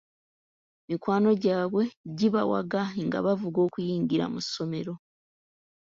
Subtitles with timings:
[0.87, 1.83] Mikwano gy'abwe
[2.17, 4.93] gibawaga nga bavuga okuyingira mu ssomero.